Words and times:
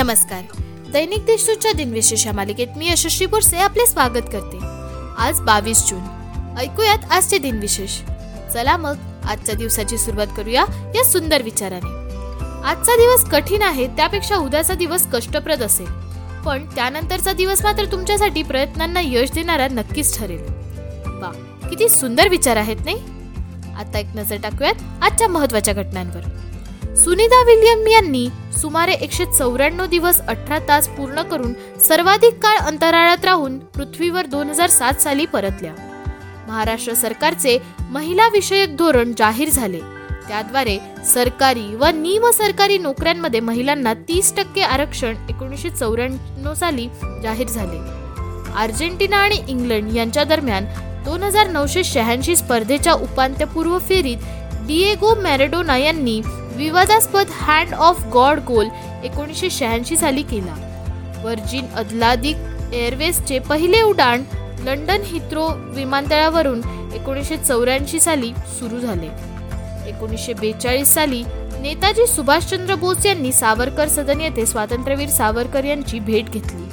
नमस्कार. 0.00 0.42
दैनिक 0.92 1.26
देशदूतच्या 1.26 1.72
दिनविशेष 1.72 2.26
या 2.26 2.32
मालिकेत 2.32 2.66
मी 2.76 2.90
यशस्वी 2.90 3.26
बोरसे 3.26 3.56
आपले 3.56 3.86
स्वागत 3.86 4.30
करते. 4.32 4.58
आज 5.18 5.40
बावीस 5.40 5.86
जून. 5.86 6.00
ऐकूयात 6.58 6.98
आजचे 7.10 7.38
दिनविशेष. 7.38 8.00
चला 8.54 8.76
मग 8.76 8.96
आजच्या 9.24 9.54
दिवसाची 9.54 9.98
सुरुवात 9.98 10.26
करूया 10.36 10.64
या 10.94 11.04
सुंदर 11.04 11.42
विचाराने. 11.42 11.88
आजचा 12.64 12.96
दिवस 12.96 13.30
कठीण 13.30 13.62
आहे 13.62 13.86
त्यापेक्षा 13.86 14.36
उद्याचा 14.36 14.74
दिवस 14.74 15.06
कष्टप्रद 15.12 15.62
असेल. 15.62 15.86
पण 16.42 16.66
त्यानंतरचा 16.74 17.32
दिवस 17.32 17.62
मात्र 17.62 17.84
तुमच्यासाठी 17.84 18.42
प्रयत्नांना 18.42 19.00
यश 19.04 19.30
देणारा 19.30 19.68
नक्कीच 19.68 20.18
ठरेल. 20.18 20.42
वा 21.06 21.58
किती 21.70 21.88
सुंदर 21.88 22.28
विचार 22.28 22.56
आहेत 22.56 22.76
नाही? 22.84 22.96
आता 23.74 23.98
एक 23.98 24.06
नजर 24.14 24.36
टाकूयात 24.42 24.74
आजच्या 25.02 25.28
महत्त्वाच्या 25.28 25.74
घटनांवर. 25.74 26.20
सुनीता 26.94 27.44
विल्यम 27.44 27.86
यांनी 27.86 28.28
सुमारे 28.60 28.92
एकशे 28.92 29.24
चौऱ्याण्णव 29.26 29.86
दिवस 29.86 30.20
अठरा 30.20 30.58
तास 30.68 30.88
पूर्ण 30.88 31.22
करून 31.22 31.52
सर्वाधिक 31.86 32.34
काळ 32.42 32.56
अंतराळात 32.58 33.24
राहून 33.24 33.58
पृथ्वीवर 33.74 34.26
दोन 34.26 34.48
हजार 34.50 34.70
सात 34.70 35.00
साली 35.00 35.24
परतल्या. 35.26 35.72
महाराष्ट्र 36.48 36.94
सरकारचे 36.94 37.56
महिला 37.90 38.26
विषयक 38.32 38.76
धोरण 38.76 39.12
जाहीर 39.18 39.48
झाले. 39.48 39.80
त्याद्वारे 40.28 40.76
सरकारी 41.06 41.74
व 41.76 41.86
निम 41.94 42.28
सरकारी 42.34 42.76
नोकऱ्यांमध्ये 42.78 43.40
महिलांना 43.40 43.94
तीस 44.08 44.32
टक्के 44.36 44.62
आरक्षण 44.62 45.14
एकोणीसशे 45.30 45.70
चौऱ्याण्णव 45.70 46.54
साली 46.54 46.88
जाहीर 47.22 47.48
झाले. 47.48 47.78
अर्जेंटिना 48.56 49.16
आणि 49.16 49.40
इंग्लंड 49.48 49.96
यांच्या 49.96 50.24
दरम्यान 50.24 50.64
दोन 51.04 51.22
हजार 51.22 51.48
नऊशे 51.48 51.84
शहाऐंशी 51.84 52.36
स्पर्धेच्या 52.36 52.92
उपांत्यपूर्व 52.92 53.78
फेरीत 53.78 54.28
डिएगो 54.66 55.14
मॅरेडोना 55.22 55.76
यांनी 55.78 56.20
विवादास्पद 56.60 57.26
हँड 57.32 57.72
ऑफ 57.74 58.02
गॉड 58.12 58.38
गोल 58.38 58.68
एकोणीसशे 59.04 59.48
शहाऐंशी 59.50 59.96
साली 59.96 60.22
केला. 60.22 60.54
वर्जिन 61.24 61.66
अदलादिक 61.74 62.74
एअरवेजचे 62.74 63.38
पहिले 63.38 63.80
उड्डाण 63.82 64.22
लंडन 64.64 65.02
हिथ्रो 65.04 65.46
विमानतळावरून 65.74 66.60
एकोणीसशे 66.94 67.36
चौऱ्याऐंशी 67.36 68.00
साली 68.00 68.32
सुरू 68.58 68.80
झाले. 68.80 69.06
एकोणीसशे 69.88 70.32
बेचाळीस 70.32 70.94
साली 70.94 71.22
नेताजी 71.60 72.06
सुभाषचंद्र 72.06 72.74
बोस 72.74 73.06
यांनी 73.06 73.32
सावरकर 73.32 73.88
सदन 73.88 74.20
येथे 74.20 74.46
स्वातंत्र्यवीर 74.46 75.08
सावरकर 75.08 75.64
यांची 75.64 75.98
भेट 75.98 76.30
घेतली. 76.30 76.68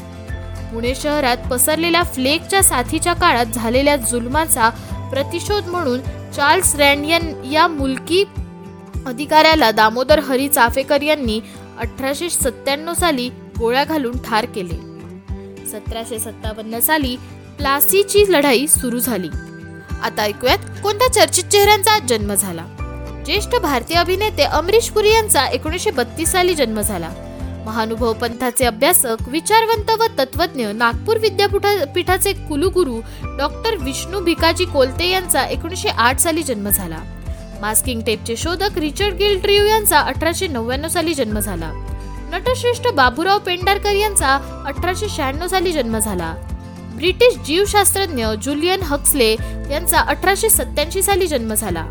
पुणे 0.74 0.94
शहरात 0.96 1.48
पसरलेल्या 1.52 2.04
फ्लेगच्या 2.04 2.64
साथीच्या 2.64 3.14
काळात 3.14 3.46
झालेल्या 3.46 3.96
जुलमाचा 3.96 4.70
प्रतिशोध 5.12 5.68
म्हणून 5.68 6.00
चार्ल्स 6.36 6.76
रँड 6.76 7.06
या 7.52 7.68
मुलकी 7.68 8.24
अधिकाऱ्याला 9.08 9.72
दामोदर 9.72 10.20
हरी 10.20 10.48
चाफेकर 10.48 11.02
यांनी 11.02 11.40
अठराशे 11.80 12.30
सत्त्याण्णव 12.30 12.94
साली 12.94 13.30
गोळ्या 13.60 13.84
घालून 13.84 14.18
ठार 14.18 14.46
केले. 14.46 14.76
सतराशे 15.68 16.20
सत्तावन्न 16.20 16.80
साली 16.80 17.16
प्लासीची 17.58 18.24
लढाई 18.30 18.68
सुरू 18.68 19.00
झाली. 19.00 19.28
आता 20.04 20.24
ऐकूयात 20.24 20.58
कोणत्या 20.84 21.12
चर्चित 21.14 21.44
चेहऱ्यांचा 21.44 21.98
जन्म 22.00 22.34
झाला? 22.34 22.66
ज्येष्ठ 23.26 23.56
भारतीय 23.56 23.98
अभिनेते 23.98 24.44
अमरीश 24.44 24.90
पुरी 24.90 25.10
यांचा 25.10 25.46
एकोणीसशे 25.48 25.92
बत्तीस 25.92 26.32
साली 26.32 26.56
जन्म 26.56 26.82
झाला. 26.82 27.10
महानुभव 27.66 28.14
पंथाचे 28.14 28.66
अभ्यासक 28.66 29.28
विचारवंत 29.28 29.92
व 29.92 30.06
तत्वज्ञ 30.20 30.68
नागपूर 30.74 31.18
विद्यापीठाचे 31.18 32.34
कुलगुरू 32.34 33.00
डॉक्टर 33.38 33.76
विष्णू 33.76 34.20
भिकाजी 34.20 34.66
कोलते 34.66 35.10
यांचा 35.10 35.46
एकोणीसशे 35.46 35.90
आठ 35.90 36.20
साली 36.20 36.44
जन्म 36.44 36.70
झाला. 36.70 37.00
मास्किंग 37.62 38.02
टेपचे 38.02 38.36
शोधक 38.36 38.78
रिचर्ड 38.78 39.14
गिल्ट्रिव 39.14 39.66
यांचा 39.66 40.00
अठराशे 40.00 40.48
नव्याण्णव 40.48 40.88
साली 40.88 41.14
जन्म 41.14 41.40
झाला. 41.40 41.72
नटश्रेष्ठ 42.32 42.88
बाबूराव 42.88 43.40
पेंडारकर 43.40 43.92
यांचा 43.92 44.64
अठराशे 44.66 45.10
शहाण्णव 45.10 45.48
साली 45.48 45.72
जन्म 45.72 46.00
झाला. 46.00 46.34
ब्रिटिश 46.96 47.38
जीवशास्त्रज्ञ 47.46 48.26
जुलियन 48.44 48.82
हक्सले 48.82 49.32
यांचा 49.72 50.00
अठराशे 50.00 50.50
सत्याऐंशी 50.50 51.02
साली 51.02 51.28
जन्म 51.28 51.54
झाला. 51.54 51.86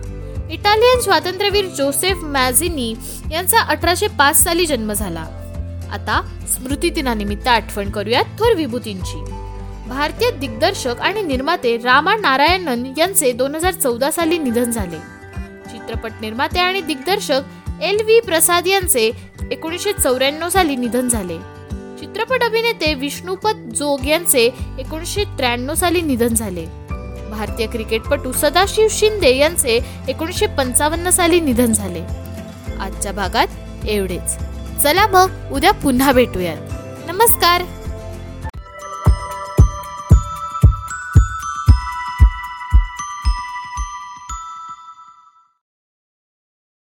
इटालियन 0.50 1.00
स्वातंत्र्यवीर 1.00 1.66
जोसेफ 1.66 2.16
मॅझिनी 2.16 2.94
यांचा 3.30 3.58
अठराशे 3.58 4.06
पाच 4.06 4.44
साली 4.44 4.66
जन्म 4.66 4.92
झाला. 4.92 5.26
आता 5.92 6.20
स्मृती 6.48 6.90
दिनानिमित्त 6.90 7.48
आठवण 7.48 7.90
करूयात 7.90 8.24
थोर 8.24 8.54
विभूतींची. 8.54 9.24
भारतीय 9.88 10.30
दिग्दर्शक 10.30 11.00
आणि 11.00 11.22
निर्माते 11.22 11.76
रामा 11.76 12.16
नारायणन 12.16 12.92
यांचे 12.98 13.32
दोन 13.32 13.54
हजार 13.54 13.72
चौदा 13.72 14.10
साली 14.10 14.38
निधन 14.38 14.70
झाले. 14.70 15.15
चित्रपट 15.86 16.12
निर्माते 16.20 16.58
आणि 16.58 16.80
दिग्दर्शक 16.80 17.40
एल 17.82 18.02
व्ही 18.04 18.20
प्रसाद 18.20 18.66
यांचे 18.66 19.10
एकोणीसशे 19.50 19.92
चौऱ्याण्णव 19.92 20.48
साली 20.48 20.76
निधन 20.76 21.08
झाले. 21.08 21.36
चित्रपट 21.98 22.42
अभिनेते 22.42 22.94
विष्णुपत 22.94 23.74
जोग 23.74 24.06
यांचे 24.06 24.50
एकोणीसशे 24.78 25.24
त्र्याण्णव 25.24 25.74
साली 25.74 26.00
निधन 26.00 26.28
झाले. 26.28 26.66
भारतीय 27.30 27.66
क्रिकेटपटू 27.66 28.32
सदाशिव 28.32 28.86
शिंदे 28.90 29.36
यांचे 29.36 29.80
एकोणीसशे 30.08 30.46
पंचावन्न 30.46 31.10
साली 31.10 31.40
निधन 31.40 31.72
झाले. 31.72 32.02
आजच्या 32.80 33.12
भागात 33.12 33.46
एवढेच. 33.88 34.36
चला 34.82 35.06
मग 35.06 35.30
उद्या 35.52 35.72
पुन्हा 35.72 36.12
भेटूयात. 36.12 36.58
नमस्कार! 37.10 37.62